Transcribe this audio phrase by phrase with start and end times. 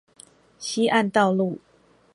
[0.57, 1.59] 西岸道路